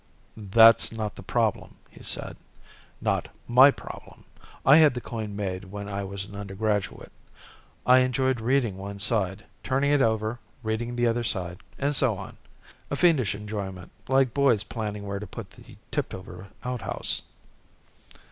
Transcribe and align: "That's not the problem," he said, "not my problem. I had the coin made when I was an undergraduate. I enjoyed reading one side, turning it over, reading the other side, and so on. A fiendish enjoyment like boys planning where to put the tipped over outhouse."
"That's 0.35 0.91
not 0.91 1.13
the 1.13 1.21
problem," 1.21 1.75
he 1.91 2.01
said, 2.01 2.35
"not 3.01 3.27
my 3.47 3.69
problem. 3.69 4.23
I 4.65 4.77
had 4.77 4.95
the 4.95 4.99
coin 4.99 5.35
made 5.35 5.65
when 5.65 5.87
I 5.87 6.03
was 6.03 6.25
an 6.25 6.33
undergraduate. 6.33 7.11
I 7.85 7.99
enjoyed 7.99 8.41
reading 8.41 8.77
one 8.77 8.97
side, 8.97 9.45
turning 9.63 9.91
it 9.91 10.01
over, 10.01 10.39
reading 10.63 10.95
the 10.95 11.05
other 11.05 11.23
side, 11.23 11.59
and 11.77 11.95
so 11.95 12.17
on. 12.17 12.35
A 12.89 12.95
fiendish 12.95 13.35
enjoyment 13.35 13.91
like 14.07 14.33
boys 14.33 14.63
planning 14.63 15.05
where 15.05 15.19
to 15.19 15.27
put 15.27 15.51
the 15.51 15.77
tipped 15.91 16.15
over 16.15 16.47
outhouse." 16.63 17.21